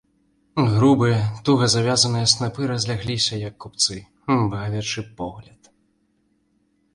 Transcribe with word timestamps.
Грубыя, 0.75 1.17
туга 1.49 1.67
звязаныя 1.73 2.29
снапы 2.33 2.61
разлягліся, 2.71 3.33
як 3.49 3.55
купцы, 3.67 3.99
бавячы 4.55 5.05
погляд. 5.21 5.71